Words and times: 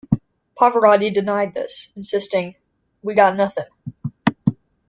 Pavarotti 0.57 1.13
denied 1.13 1.53
this, 1.53 1.93
insisting: 1.95 2.55
We 3.03 3.13
got 3.13 3.35
nothing. 3.35 3.67